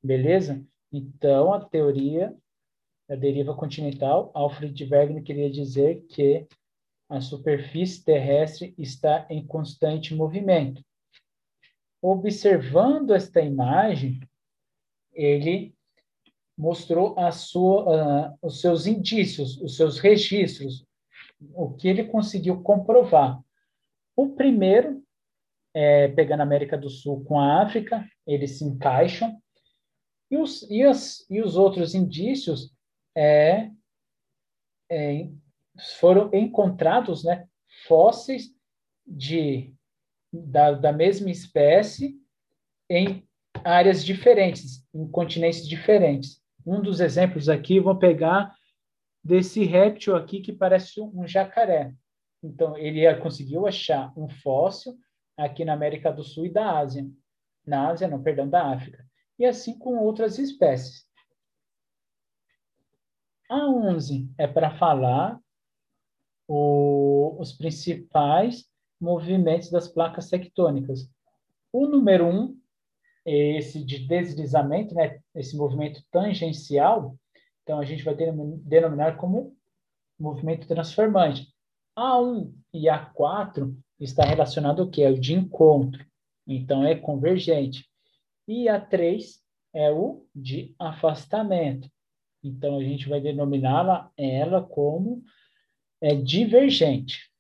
Beleza? 0.03 0.65
Então, 0.93 1.53
a 1.53 1.65
teoria 1.65 2.35
da 3.09 3.15
deriva 3.17 3.55
continental, 3.55 4.31
Alfred 4.35 4.83
Wegener 4.85 5.23
queria 5.23 5.51
dizer 5.51 6.05
que 6.09 6.47
a 7.09 7.21
superfície 7.21 8.03
terrestre 8.03 8.75
está 8.79 9.27
em 9.29 9.47
constante 9.47 10.15
movimento. 10.15 10.83
Observando 12.01 13.15
esta 13.15 13.41
imagem, 13.41 14.21
ele 15.13 15.75
mostrou 16.57 17.15
sua, 17.33 18.31
uh, 18.31 18.39
os 18.43 18.61
seus 18.61 18.87
indícios, 18.87 19.61
os 19.61 19.77
seus 19.77 19.99
registros, 19.99 20.87
o 21.55 21.73
que 21.75 21.89
ele 21.89 22.05
conseguiu 22.05 22.63
comprovar. 22.63 23.41
O 24.17 24.31
primeiro, 24.31 25.03
é, 25.75 26.09
pegando 26.09 26.41
a 26.41 26.45
América 26.45 26.79
do 26.79 26.89
Sul 26.89 27.25
com 27.25 27.39
a 27.39 27.63
África, 27.63 28.07
eles 28.27 28.59
se 28.59 28.65
encaixam, 28.65 29.41
e 30.31 30.37
os, 30.37 30.63
e, 30.71 30.83
as, 30.83 31.29
e 31.29 31.43
os 31.43 31.57
outros 31.57 31.95
indícios 31.95 32.74
é, 33.17 33.71
é, 34.91 35.29
foram 35.99 36.31
encontrados 36.33 37.25
né, 37.25 37.47
fósseis 37.87 38.49
de, 39.07 39.75
da, 40.33 40.73
da 40.73 40.93
mesma 40.93 41.31
espécie 41.31 42.17
em 42.89 43.27
áreas 43.65 44.05
diferentes, 44.05 44.87
em 44.93 45.09
continentes 45.09 45.67
diferentes. 45.67 46.43
Um 46.67 46.81
dos 46.81 47.01
exemplos 47.01 47.49
aqui, 47.49 47.81
vou 47.81 47.97
pegar 47.97 48.55
desse 49.23 49.65
réptil 49.65 50.17
aqui 50.17 50.41
que 50.41 50.53
parece 50.53 51.01
um 51.01 51.27
jacaré. 51.27 51.93
Então, 52.43 52.77
ele 52.77 53.13
conseguiu 53.17 53.67
achar 53.67 54.13
um 54.17 54.29
fóssil 54.29 54.95
aqui 55.37 55.65
na 55.65 55.73
América 55.73 56.13
do 56.13 56.23
Sul 56.23 56.47
e 56.47 56.53
da 56.53 56.79
Ásia. 56.79 57.07
Na 57.67 57.89
Ásia, 57.89 58.07
não, 58.07 58.23
perdão, 58.23 58.49
da 58.49 58.71
África. 58.73 59.05
E 59.39 59.47
assim 59.47 59.79
com 59.79 59.97
outras 59.97 60.39
espécies. 60.39 61.07
A 63.49 63.69
11 63.69 64.31
é 64.39 64.47
para 64.47 64.77
falar 64.77 65.39
o, 66.49 67.37
os 67.39 67.53
principais 67.53 68.65
movimentos 69.01 69.71
das 69.71 69.89
placas 69.89 70.29
tectônicas. 70.29 71.11
O 71.73 71.87
número 71.87 72.27
1 72.27 72.59
é 73.27 73.59
esse 73.59 73.85
de 73.85 74.07
deslizamento, 74.07 74.95
né, 74.95 75.21
esse 75.35 75.57
movimento 75.57 76.03
tangencial, 76.11 77.17
então 77.63 77.79
a 77.79 77.85
gente 77.85 78.03
vai 78.03 78.15
denominar 78.15 79.17
como 79.17 79.57
movimento 80.19 80.67
transformante. 80.67 81.53
A1 81.97 82.53
e 82.73 82.87
A4 82.87 83.75
está 84.01 84.25
relacionado 84.25 84.83
ao 84.83 84.91
que? 84.91 85.03
É 85.03 85.11
o 85.11 85.19
de 85.19 85.35
encontro, 85.35 86.05
então 86.47 86.85
é 86.85 86.95
convergente. 86.95 87.89
E 88.47 88.67
A3 88.67 89.23
é 89.73 89.91
o 89.91 90.27
de 90.35 90.75
afastamento. 90.79 91.89
Então, 92.45 92.79
a 92.79 92.83
gente 92.83 93.09
vai 93.09 93.21
denominá-la 93.21 94.11
ela 94.17 94.63
como 94.63 95.25
é, 96.01 96.15
divergente. 96.15 97.31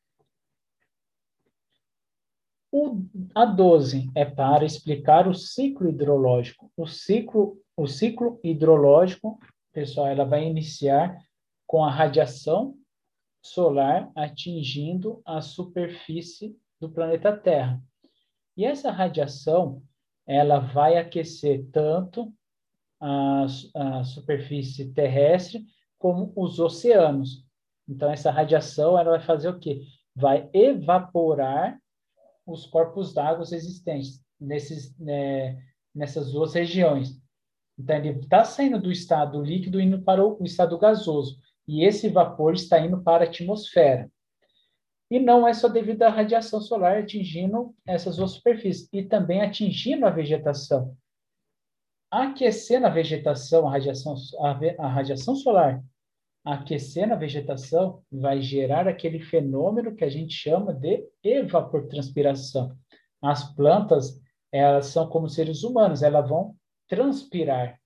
O, 2.73 3.05
a 3.35 3.45
12 3.45 4.11
é 4.15 4.25
para 4.25 4.65
explicar 4.65 5.29
o 5.29 5.35
ciclo 5.35 5.89
hidrológico. 5.89 6.73
O 6.77 6.87
ciclo, 6.87 7.57
o 7.77 7.87
ciclo 7.87 8.41
hidrológico, 8.43 9.39
pessoal, 9.73 10.09
ela 10.09 10.25
vai 10.25 10.45
iniciar 10.45 11.17
com 11.67 11.85
a 11.85 11.91
radiação 11.91 12.77
solar 13.43 14.11
atingindo 14.17 15.21
a 15.25 15.41
superfície 15.41 16.57
do 16.81 16.91
planeta 16.91 17.37
Terra. 17.37 17.81
E 18.57 18.65
essa 18.65 18.91
radiação, 18.91 19.83
ela 20.27 20.59
vai 20.59 20.97
aquecer 20.97 21.67
tanto 21.71 22.33
a, 23.05 23.47
a 23.75 24.05
superfície 24.05 24.93
terrestre 24.93 25.65
como 25.99 26.33
os 26.35 26.59
oceanos. 26.59 27.45
Então, 27.89 28.11
essa 28.11 28.31
radiação 28.31 28.99
ela 28.99 29.11
vai 29.11 29.21
fazer 29.21 29.49
o 29.49 29.59
quê? 29.59 29.83
Vai 30.15 30.49
evaporar 30.53 31.79
os 32.47 32.67
corpos 32.67 33.13
d'água 33.13 33.43
existentes. 33.43 34.25
nesses, 34.41 34.97
né, 34.99 35.59
nessas 35.95 36.33
duas 36.33 36.55
regiões. 36.55 37.21
Então, 37.79 37.97
ele 37.97 38.11
está 38.21 38.45
saindo 38.45 38.81
do 38.81 38.91
estado 38.91 39.43
líquido 39.43 39.81
indo 39.81 40.03
para 40.03 40.25
o 40.25 40.43
estado 40.45 40.79
gasoso, 40.79 41.39
e 41.67 41.85
esse 41.85 42.09
vapor 42.09 42.55
está 42.55 42.79
indo 42.79 43.03
para 43.03 43.25
a 43.25 43.29
atmosfera. 43.29 44.11
E 45.11 45.19
não 45.19 45.47
é 45.47 45.53
só 45.53 45.69
devido 45.69 46.03
à 46.03 46.09
radiação 46.09 46.61
solar 46.61 46.99
atingindo 46.99 47.75
essas 47.87 48.17
duas 48.17 48.33
superfícies, 48.33 48.89
e 48.93 49.03
também 49.03 49.43
atingindo 49.43 50.07
a 50.07 50.11
vegetação. 50.11 50.97
Aquecendo 52.17 52.87
a 52.87 52.91
vegetação, 52.91 53.67
a 53.67 53.73
radiação, 53.73 54.15
a, 54.39 54.85
a 54.85 54.87
radiação 54.87 55.35
solar, 55.35 55.83
aquecendo 56.45 57.13
a 57.13 57.17
vegetação, 57.17 58.05
vai 58.09 58.41
gerar 58.41 58.87
aquele 58.87 59.19
fenômeno 59.19 59.97
que 59.97 60.05
a 60.05 60.09
gente 60.09 60.33
chama 60.33 60.73
de 60.73 61.05
evapotranspiração. 61.25 62.79
As 63.21 63.53
plantas, 63.57 64.23
elas 64.53 64.87
são 64.87 65.09
como 65.09 65.29
seres 65.29 65.65
humanos, 65.65 66.05
elas 66.05 66.29
vão 66.29 66.55
transpirar. 66.87 67.81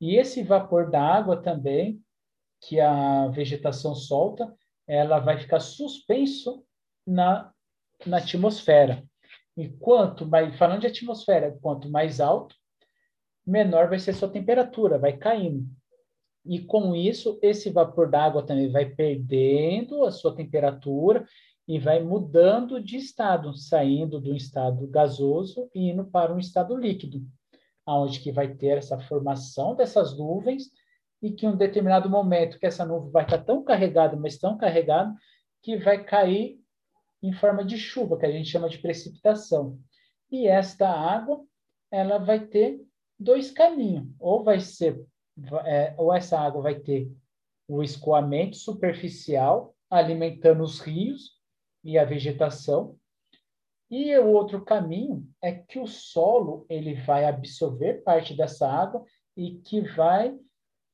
E 0.00 0.14
esse 0.14 0.44
vapor 0.44 0.88
da 0.88 1.02
água 1.02 1.42
também, 1.42 2.00
que 2.60 2.78
a 2.78 3.26
vegetação 3.26 3.92
solta, 3.92 4.54
ela 4.86 5.18
vai 5.18 5.36
ficar 5.36 5.58
suspenso 5.58 6.64
na, 7.04 7.52
na 8.06 8.18
atmosfera. 8.18 9.02
E 9.56 9.68
quanto 9.68 10.24
mais, 10.24 10.56
falando 10.56 10.82
de 10.82 10.86
atmosfera, 10.86 11.58
quanto 11.60 11.90
mais 11.90 12.20
alto, 12.20 12.54
menor 13.48 13.88
vai 13.88 13.98
ser 13.98 14.12
sua 14.12 14.28
temperatura, 14.28 14.98
vai 14.98 15.16
caindo. 15.16 15.66
E 16.44 16.60
com 16.60 16.94
isso, 16.94 17.38
esse 17.42 17.70
vapor 17.70 18.10
d'água 18.10 18.44
também 18.44 18.70
vai 18.70 18.86
perdendo 18.86 20.04
a 20.04 20.10
sua 20.10 20.34
temperatura 20.34 21.26
e 21.66 21.78
vai 21.78 22.02
mudando 22.02 22.80
de 22.80 22.96
estado, 22.96 23.54
saindo 23.54 24.20
do 24.20 24.34
estado 24.34 24.86
gasoso 24.86 25.68
e 25.74 25.90
indo 25.90 26.04
para 26.04 26.32
um 26.32 26.38
estado 26.38 26.76
líquido, 26.76 27.22
aonde 27.84 28.20
que 28.20 28.32
vai 28.32 28.54
ter 28.54 28.78
essa 28.78 28.98
formação 28.98 29.74
dessas 29.74 30.16
nuvens 30.16 30.70
e 31.20 31.32
que 31.32 31.44
em 31.44 31.50
um 31.50 31.56
determinado 31.56 32.08
momento 32.08 32.58
que 32.58 32.66
essa 32.66 32.86
nuvem 32.86 33.10
vai 33.10 33.24
estar 33.24 33.38
tão 33.38 33.62
carregada, 33.62 34.16
mas 34.16 34.38
tão 34.38 34.56
carregada, 34.56 35.14
que 35.62 35.76
vai 35.76 36.02
cair 36.04 36.58
em 37.22 37.32
forma 37.32 37.64
de 37.64 37.76
chuva, 37.76 38.16
que 38.16 38.24
a 38.24 38.30
gente 38.30 38.48
chama 38.48 38.68
de 38.68 38.78
precipitação. 38.78 39.78
E 40.30 40.46
esta 40.46 40.88
água, 40.88 41.44
ela 41.90 42.18
vai 42.18 42.40
ter 42.40 42.80
dois 43.18 43.50
caminhos. 43.50 44.06
Ou 44.18 44.44
vai 44.44 44.60
ser, 44.60 45.04
é, 45.64 45.94
ou 45.96 46.12
essa 46.14 46.38
água 46.38 46.62
vai 46.62 46.78
ter 46.78 47.10
o 47.66 47.82
escoamento 47.82 48.56
superficial, 48.56 49.74
alimentando 49.90 50.62
os 50.62 50.80
rios 50.80 51.38
e 51.84 51.98
a 51.98 52.04
vegetação. 52.04 52.96
E 53.90 54.16
o 54.18 54.28
outro 54.28 54.64
caminho 54.64 55.26
é 55.42 55.52
que 55.52 55.78
o 55.78 55.86
solo 55.86 56.66
ele 56.68 56.94
vai 56.94 57.24
absorver 57.24 58.02
parte 58.02 58.36
dessa 58.36 58.68
água 58.68 59.04
e 59.36 59.56
que 59.60 59.80
vai 59.80 60.38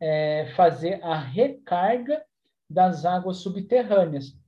é, 0.00 0.52
fazer 0.54 1.02
a 1.02 1.18
recarga 1.18 2.24
das 2.70 3.04
águas 3.04 3.38
subterrâneas. 3.38 4.38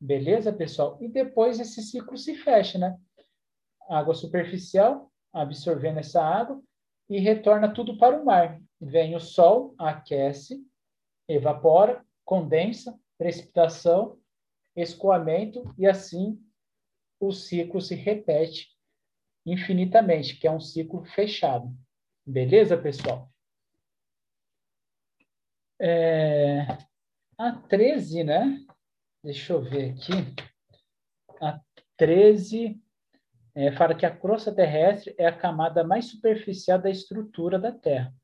Beleza, 0.00 0.52
pessoal? 0.52 0.98
E 1.00 1.08
depois 1.08 1.60
esse 1.60 1.80
ciclo 1.82 2.16
se 2.16 2.34
fecha, 2.34 2.76
né? 2.78 2.98
Água 3.88 4.14
superficial 4.14 5.12
absorvendo 5.32 5.98
essa 5.98 6.22
água 6.22 6.60
e 7.12 7.18
retorna 7.18 7.70
tudo 7.72 7.98
para 7.98 8.18
o 8.18 8.24
mar. 8.24 8.58
Vem 8.80 9.14
o 9.14 9.20
sol, 9.20 9.74
aquece, 9.76 10.66
evapora, 11.28 12.02
condensa, 12.24 12.98
precipitação, 13.18 14.18
escoamento 14.74 15.62
e 15.76 15.86
assim 15.86 16.42
o 17.20 17.30
ciclo 17.30 17.82
se 17.82 17.94
repete 17.94 18.74
infinitamente, 19.44 20.36
que 20.38 20.46
é 20.46 20.50
um 20.50 20.58
ciclo 20.58 21.04
fechado. 21.04 21.70
Beleza, 22.24 22.78
pessoal? 22.78 23.30
É, 25.78 26.62
a 27.36 27.52
13, 27.52 28.24
né? 28.24 28.64
Deixa 29.22 29.52
eu 29.52 29.62
ver 29.62 29.90
aqui. 29.90 30.12
A 31.42 31.60
13 31.98 32.81
é, 33.54 33.70
fala 33.72 33.94
que 33.94 34.06
a 34.06 34.16
crosta 34.16 34.54
terrestre 34.54 35.14
é 35.18 35.26
a 35.26 35.36
camada 35.36 35.84
mais 35.84 36.06
superficial 36.06 36.80
da 36.80 36.90
estrutura 36.90 37.58
da 37.58 37.70
Terra. 37.70 38.14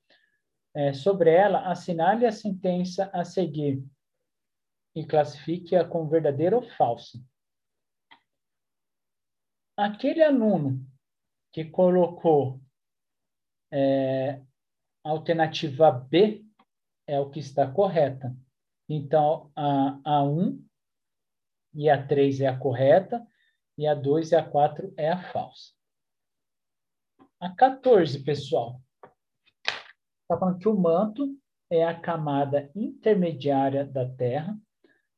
É, 0.75 0.93
sobre 0.93 1.31
ela, 1.31 1.71
assinale 1.71 2.25
a 2.25 2.33
sentença 2.33 3.11
a 3.13 3.25
seguir 3.25 3.85
e 4.95 5.05
classifique-a 5.05 5.85
como 5.85 6.09
verdadeira 6.09 6.57
ou 6.57 6.63
falsa. 6.63 7.19
Aquele 9.77 10.23
aluno 10.23 10.85
que 11.53 11.65
colocou 11.65 12.61
é, 13.71 14.41
a 15.05 15.11
alternativa 15.11 15.91
B 15.91 16.45
é 17.07 17.21
o 17.21 17.31
que 17.31 17.41
está 17.41 17.71
correta. 17.71 18.37
Então, 18.89 19.51
a 19.55 20.01
A1 20.05 20.63
e 21.75 21.89
a 21.91 22.07
3 22.07 22.41
é 22.41 22.47
a 22.47 22.59
correta, 22.59 23.27
e 23.79 23.87
a 23.87 23.95
2 23.95 24.33
e 24.33 24.37
a 24.37 24.45
4 24.45 24.93
é 24.97 25.09
a 25.09 25.23
falsa. 25.33 25.73
A 27.41 27.49
14, 27.49 28.23
pessoal. 28.25 28.83
Está 30.23 30.39
falando 30.39 30.59
que 30.59 30.69
o 30.69 30.77
manto 30.77 31.35
é 31.71 31.85
a 31.85 31.99
camada 31.99 32.71
intermediária 32.75 33.87
da 33.87 34.07
Terra, 34.07 34.59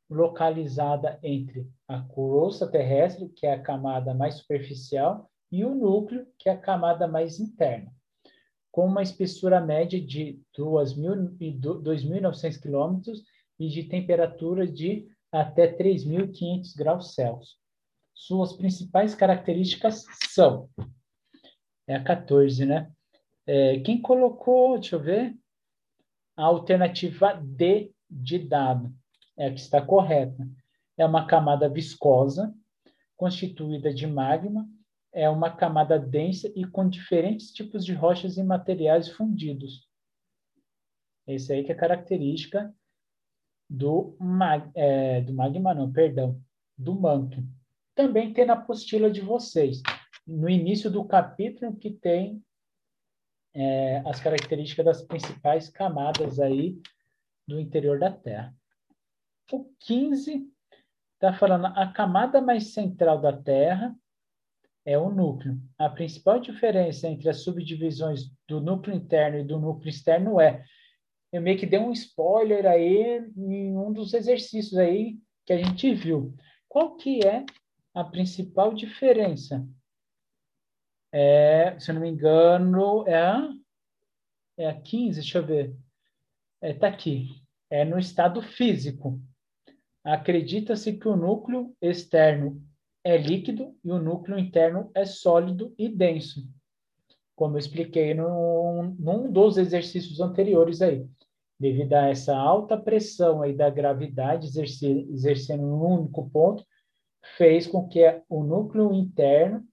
localizada 0.09 1.19
entre 1.23 1.69
a 1.89 2.03
crosta 2.03 2.71
terrestre, 2.71 3.29
que 3.31 3.47
é 3.47 3.55
a 3.55 3.63
camada 3.63 4.13
mais 4.13 4.35
superficial, 4.35 5.31
e 5.51 5.65
o 5.65 5.75
núcleo, 5.75 6.29
que 6.39 6.49
é 6.49 6.53
a 6.53 6.61
camada 6.61 7.09
mais 7.09 7.41
interna 7.41 7.91
com 8.71 8.87
uma 8.87 9.03
espessura 9.03 9.61
média 9.61 10.01
de 10.01 10.41
2.900 10.57 12.61
quilômetros 12.61 13.25
e 13.59 13.69
de 13.69 13.85
temperatura 13.85 14.67
de 14.67 15.09
até 15.33 15.77
3.500 15.77 16.77
graus 16.77 17.15
Celsius. 17.15 17.59
Suas 18.21 18.53
principais 18.53 19.15
características 19.15 20.05
são, 20.29 20.69
é 21.87 21.95
a 21.95 22.05
14, 22.05 22.67
né? 22.67 22.93
É, 23.47 23.81
quem 23.81 23.99
colocou, 23.99 24.79
deixa 24.79 24.97
eu 24.97 25.01
ver, 25.01 25.35
a 26.37 26.45
alternativa 26.45 27.33
D 27.33 27.95
de 28.11 28.39
dado, 28.39 28.95
é 29.39 29.47
a 29.47 29.55
que 29.55 29.59
está 29.59 29.81
correta. 29.81 30.47
É 30.99 31.07
uma 31.07 31.27
camada 31.27 31.67
viscosa, 31.67 32.55
constituída 33.17 33.93
de 33.93 34.07
magma, 34.07 34.69
é 35.15 35.27
uma 35.31 35.51
camada 35.51 35.99
densa 35.99 36.53
e 36.55 36.67
com 36.67 36.87
diferentes 36.87 37.51
tipos 37.51 37.87
de 37.87 37.95
rochas 37.95 38.37
e 38.37 38.43
materiais 38.43 39.09
fundidos. 39.09 39.89
Esse 41.27 41.55
aí 41.55 41.65
que 41.65 41.73
é 41.73 41.75
característica 41.75 42.71
do, 43.67 44.15
mag, 44.21 44.71
é, 44.75 45.23
do 45.23 45.33
magma, 45.33 45.73
não, 45.73 45.91
perdão, 45.91 46.39
do 46.77 46.95
manto. 46.95 47.43
Também 48.01 48.33
tem 48.33 48.47
na 48.47 48.55
apostila 48.55 49.11
de 49.11 49.21
vocês, 49.21 49.83
no 50.27 50.49
início 50.49 50.91
do 50.91 51.05
capítulo 51.05 51.77
que 51.77 51.91
tem 51.91 52.43
é, 53.53 53.99
as 54.07 54.19
características 54.19 54.87
das 54.87 55.03
principais 55.03 55.69
camadas 55.69 56.41
aí 56.41 56.81
do 57.47 57.61
interior 57.61 57.99
da 57.99 58.11
Terra. 58.11 58.55
O 59.53 59.67
15 59.81 60.51
está 61.13 61.35
falando 61.35 61.67
a 61.67 61.93
camada 61.93 62.41
mais 62.41 62.73
central 62.73 63.21
da 63.21 63.37
Terra 63.37 63.95
é 64.83 64.97
o 64.97 65.11
núcleo. 65.11 65.61
A 65.77 65.91
principal 65.91 66.41
diferença 66.41 67.07
entre 67.07 67.29
as 67.29 67.43
subdivisões 67.45 68.33
do 68.49 68.63
núcleo 68.63 68.97
interno 68.97 69.41
e 69.41 69.45
do 69.45 69.61
núcleo 69.61 69.91
externo 69.91 70.41
é, 70.41 70.65
eu 71.31 71.43
meio 71.43 71.59
que 71.59 71.67
dei 71.67 71.79
um 71.79 71.93
spoiler 71.93 72.65
aí 72.65 73.19
em 73.37 73.77
um 73.77 73.93
dos 73.93 74.15
exercícios 74.15 74.79
aí 74.79 75.19
que 75.45 75.53
a 75.53 75.59
gente 75.59 75.95
viu. 75.95 76.35
Qual 76.67 76.97
que 76.97 77.21
é 77.27 77.45
a 77.95 78.05
principal 78.05 78.73
diferença? 78.73 79.67
É, 81.13 81.79
se 81.79 81.91
eu 81.91 81.95
não 81.95 82.03
me 82.03 82.09
engano, 82.09 83.07
é 83.07 83.17
a, 83.17 83.53
é 84.57 84.69
a 84.69 84.81
15, 84.81 85.21
deixa 85.21 85.39
eu 85.39 85.47
ver. 85.47 85.77
É, 86.61 86.73
tá 86.73 86.89
aqui. 86.89 87.43
É 87.69 87.85
no 87.85 87.99
estado 87.99 88.43
físico. 88.43 89.21
Acredita-se 90.05 90.95
que 90.95 91.09
o 91.09 91.17
núcleo 91.17 91.75
externo 91.81 92.63
é 93.05 93.17
líquido 93.17 93.77
e 93.85 93.91
o 93.91 93.99
núcleo 93.99 94.39
interno 94.39 94.91
é 94.95 95.05
sólido 95.05 95.75
e 95.79 95.89
denso, 95.89 96.47
como 97.35 97.55
eu 97.55 97.59
expliquei 97.59 98.15
no, 98.15 98.95
num 98.99 99.31
dos 99.31 99.57
exercícios 99.57 100.21
anteriores 100.21 100.83
aí. 100.83 101.07
Devido 101.59 101.93
a 101.95 102.09
essa 102.09 102.35
alta 102.37 102.79
pressão 102.79 103.43
aí 103.43 103.55
da 103.55 103.69
gravidade 103.69 104.47
exercer, 104.47 105.07
exercendo 105.11 105.65
um 105.65 106.01
único 106.01 106.29
ponto, 106.31 106.65
fez 107.37 107.67
com 107.67 107.89
que 107.89 108.23
o 108.29 108.43
núcleo 108.43 108.93
interno 108.93 109.67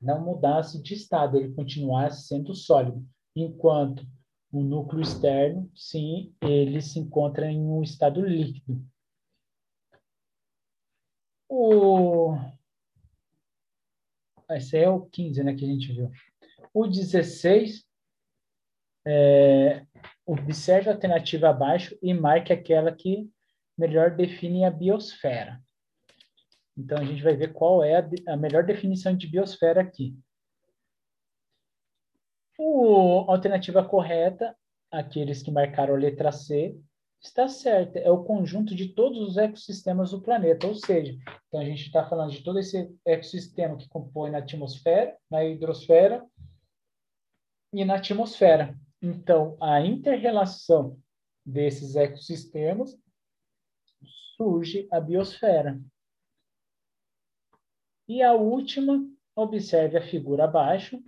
não 0.00 0.24
mudasse 0.24 0.80
de 0.82 0.94
estado, 0.94 1.36
ele 1.36 1.54
continuasse 1.54 2.28
sendo 2.28 2.54
sólido, 2.54 3.04
enquanto 3.34 4.06
o 4.52 4.62
núcleo 4.62 5.02
externo, 5.02 5.70
sim, 5.74 6.34
ele 6.40 6.80
se 6.80 6.98
encontra 6.98 7.50
em 7.50 7.60
um 7.60 7.82
estado 7.82 8.24
líquido. 8.24 8.82
O... 11.48 12.34
esse 14.50 14.76
é 14.76 14.88
o 14.88 15.06
15, 15.06 15.42
né, 15.42 15.54
que 15.54 15.64
a 15.64 15.68
gente 15.68 15.92
viu. 15.92 16.10
O 16.72 16.86
16, 16.86 17.86
é, 19.06 19.86
observe 20.26 20.88
a 20.88 20.92
alternativa 20.92 21.48
abaixo 21.48 21.98
e 22.02 22.12
marque 22.14 22.52
aquela 22.52 22.92
que 22.92 23.30
melhor 23.76 24.14
define 24.14 24.64
a 24.64 24.70
biosfera. 24.70 25.62
Então, 26.78 26.96
a 26.96 27.04
gente 27.04 27.22
vai 27.22 27.34
ver 27.34 27.52
qual 27.52 27.82
é 27.82 27.96
a, 27.96 28.08
a 28.32 28.36
melhor 28.36 28.64
definição 28.64 29.16
de 29.16 29.26
biosfera 29.26 29.80
aqui. 29.80 30.16
A 32.60 33.32
alternativa 33.32 33.84
correta, 33.84 34.56
aqueles 34.90 35.42
que 35.42 35.50
marcaram 35.50 35.94
a 35.94 35.98
letra 35.98 36.30
C, 36.30 36.78
está 37.20 37.48
certa. 37.48 37.98
É 37.98 38.10
o 38.10 38.22
conjunto 38.22 38.74
de 38.76 38.94
todos 38.94 39.18
os 39.20 39.36
ecossistemas 39.36 40.12
do 40.12 40.22
planeta. 40.22 40.66
Ou 40.68 40.74
seja, 40.74 41.16
então 41.48 41.60
a 41.60 41.64
gente 41.64 41.86
está 41.86 42.08
falando 42.08 42.30
de 42.30 42.42
todo 42.42 42.58
esse 42.60 42.96
ecossistema 43.04 43.76
que 43.76 43.88
compõe 43.88 44.30
na 44.30 44.38
atmosfera, 44.38 45.16
na 45.28 45.44
hidrosfera 45.44 46.24
e 47.72 47.84
na 47.84 47.96
atmosfera. 47.96 48.78
Então, 49.02 49.56
a 49.60 49.80
interrelação 49.80 50.96
desses 51.44 51.96
ecossistemas 51.96 52.96
surge 54.36 54.86
a 54.92 55.00
biosfera. 55.00 55.80
E 58.08 58.22
a 58.22 58.32
última, 58.32 59.06
observe 59.36 59.98
a 59.98 60.02
figura 60.02 60.44
abaixo, 60.44 60.98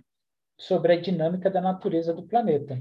sobre 0.55 0.93
a 0.93 1.01
dinâmica 1.01 1.49
da 1.49 1.59
natureza 1.59 2.13
do 2.13 2.27
planeta. 2.27 2.79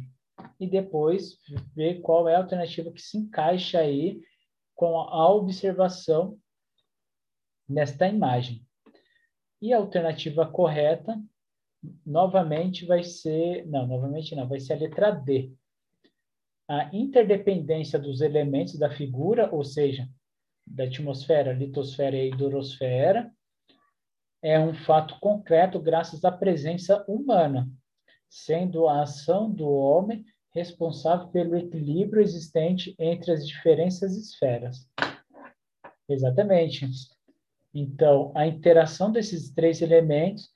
E 0.59 0.67
depois 0.67 1.39
ver 1.75 2.03
qual 2.03 2.29
é 2.29 2.35
a 2.35 2.39
alternativa 2.39 2.93
que 2.93 3.01
se 3.01 3.17
encaixa 3.17 3.79
aí 3.79 4.21
com 4.75 4.99
a 4.99 5.33
observação 5.33 6.39
nesta 7.67 8.07
imagem. 8.07 8.63
E 9.63 9.73
a 9.73 9.79
alternativa 9.79 10.47
correta, 10.47 11.19
novamente, 12.05 12.85
vai 12.85 13.03
ser. 13.03 13.67
Não, 13.67 13.87
novamente 13.87 14.35
não, 14.35 14.47
vai 14.47 14.61
ser 14.61 14.75
a 14.75 14.77
letra 14.77 15.11
D. 15.11 15.53
A 16.69 16.95
interdependência 16.95 17.99
dos 17.99 18.21
elementos 18.21 18.79
da 18.79 18.91
figura, 18.91 19.53
ou 19.53 19.65
seja, 19.65 20.07
da 20.67 20.85
atmosfera, 20.85 21.53
litosfera 21.53 22.17
e 22.17 22.29
hidrosfera, 22.29 23.35
é 24.43 24.59
um 24.59 24.75
fato 24.75 25.19
concreto 25.21 25.79
graças 25.79 26.25
à 26.25 26.33
presença 26.33 27.05
humana, 27.07 27.69
sendo 28.29 28.87
a 28.87 29.03
ação 29.03 29.51
do 29.51 29.69
homem 29.69 30.25
responsável 30.53 31.29
pelo 31.29 31.57
equilíbrio 31.57 32.23
existente 32.23 32.95
entre 32.99 33.33
as 33.33 33.47
diferentes 33.47 34.03
esferas. 34.03 34.89
Exatamente. 36.09 36.89
Então, 37.73 38.33
a 38.35 38.47
interação 38.47 39.13
desses 39.13 39.51
três 39.51 39.81
elementos 39.81 40.51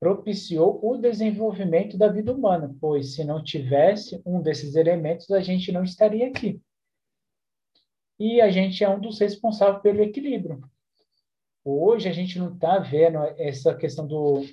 propiciou 0.00 0.80
o 0.82 0.96
desenvolvimento 0.96 1.96
da 1.96 2.08
vida 2.08 2.32
humana, 2.32 2.74
pois 2.80 3.14
se 3.14 3.24
não 3.24 3.42
tivesse 3.42 4.20
um 4.24 4.40
desses 4.40 4.74
elementos, 4.74 5.30
a 5.30 5.40
gente 5.40 5.70
não 5.72 5.82
estaria 5.82 6.28
aqui. 6.28 6.60
E 8.18 8.40
a 8.40 8.50
gente 8.50 8.82
é 8.84 8.88
um 8.88 9.00
dos 9.00 9.18
responsáveis 9.18 9.82
pelo 9.82 10.02
equilíbrio. 10.02 10.62
Hoje 11.64 12.08
a 12.08 12.12
gente 12.12 12.38
não 12.38 12.52
está 12.52 12.78
vendo 12.78 13.18
essa 13.38 13.74
questão 13.74 14.06
do, 14.06 14.44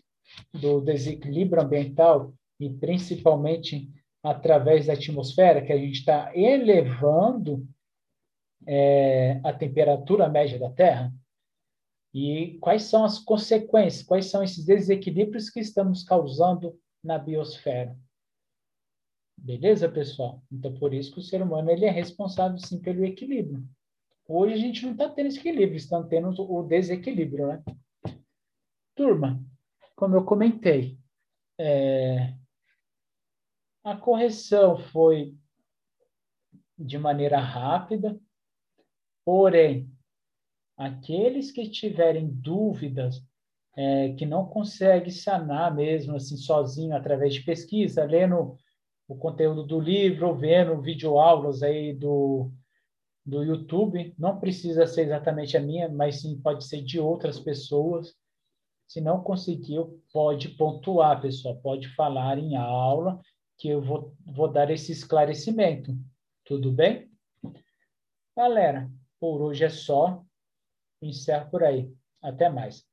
do 0.53 0.79
desequilíbrio 0.79 1.61
ambiental 1.61 2.33
e 2.59 2.69
principalmente 2.69 3.91
através 4.23 4.85
da 4.85 4.93
atmosfera, 4.93 5.61
que 5.65 5.73
a 5.73 5.77
gente 5.77 5.99
está 5.99 6.31
elevando 6.35 7.67
é, 8.65 9.41
a 9.43 9.51
temperatura 9.51 10.29
média 10.29 10.57
da 10.57 10.69
Terra. 10.69 11.11
E 12.13 12.57
quais 12.59 12.83
são 12.83 13.03
as 13.03 13.19
consequências, 13.19 14.03
quais 14.03 14.27
são 14.27 14.43
esses 14.43 14.65
desequilíbrios 14.65 15.49
que 15.49 15.59
estamos 15.59 16.03
causando 16.03 16.77
na 17.03 17.17
biosfera? 17.17 17.97
Beleza, 19.37 19.89
pessoal? 19.89 20.41
Então, 20.51 20.73
por 20.75 20.93
isso 20.93 21.11
que 21.11 21.19
o 21.19 21.23
ser 21.23 21.41
humano 21.41 21.71
ele 21.71 21.85
é 21.85 21.89
responsável, 21.89 22.57
sim, 22.59 22.79
pelo 22.79 23.03
equilíbrio. 23.03 23.67
Hoje 24.27 24.53
a 24.53 24.57
gente 24.57 24.85
não 24.85 24.93
está 24.93 25.09
tendo 25.09 25.27
esse 25.27 25.39
equilíbrio, 25.39 25.77
estamos 25.77 26.07
tendo 26.07 26.29
o 26.29 26.63
desequilíbrio, 26.63 27.47
né? 27.47 27.63
Turma, 28.95 29.43
como 29.95 30.15
eu 30.15 30.23
comentei, 30.23 30.97
é, 31.59 32.33
a 33.83 33.95
correção 33.95 34.77
foi 34.77 35.35
de 36.77 36.97
maneira 36.97 37.39
rápida, 37.39 38.19
porém, 39.25 39.89
aqueles 40.77 41.51
que 41.51 41.69
tiverem 41.69 42.27
dúvidas, 42.27 43.23
é, 43.75 44.13
que 44.13 44.25
não 44.25 44.45
conseguem 44.45 45.11
sanar 45.11 45.73
mesmo 45.73 46.15
assim 46.15 46.37
sozinho 46.37 46.95
através 46.95 47.33
de 47.33 47.43
pesquisa, 47.43 48.03
lendo 48.03 48.57
o 49.07 49.15
conteúdo 49.15 49.63
do 49.63 49.79
livro, 49.79 50.35
vendo 50.35 50.81
videoaulas 50.81 51.63
aí 51.63 51.93
do 51.93 52.51
do 53.25 53.43
YouTube, 53.43 54.13
não 54.17 54.39
precisa 54.39 54.87
ser 54.87 55.03
exatamente 55.03 55.55
a 55.55 55.59
minha, 55.59 55.87
mas 55.89 56.21
sim 56.21 56.39
pode 56.41 56.65
ser 56.65 56.81
de 56.81 56.99
outras 56.99 57.39
pessoas. 57.39 58.15
Se 58.87 58.99
não 58.99 59.21
conseguiu, 59.21 60.03
pode 60.11 60.49
pontuar, 60.49 61.21
pessoal, 61.21 61.55
pode 61.61 61.87
falar 61.95 62.37
em 62.37 62.55
aula, 62.55 63.21
que 63.57 63.69
eu 63.69 63.81
vou, 63.81 64.15
vou 64.25 64.51
dar 64.51 64.69
esse 64.69 64.91
esclarecimento. 64.91 65.95
Tudo 66.43 66.71
bem? 66.71 67.09
Galera, 68.35 68.89
por 69.19 69.41
hoje 69.41 69.63
é 69.63 69.69
só. 69.69 70.23
Encerro 71.01 71.49
por 71.49 71.63
aí. 71.63 71.93
Até 72.21 72.49
mais. 72.49 72.85